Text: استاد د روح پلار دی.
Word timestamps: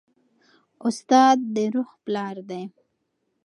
استاد 0.87 1.37
د 1.53 1.55
روح 1.73 1.89
پلار 2.05 2.35
دی. 2.49 2.63